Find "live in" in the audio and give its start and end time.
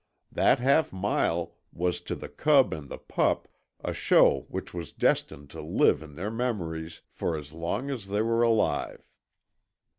5.61-6.15